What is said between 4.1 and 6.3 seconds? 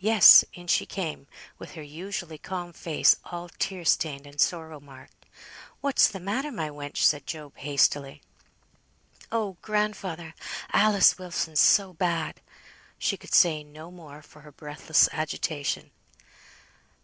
and sorrow marked. "What's the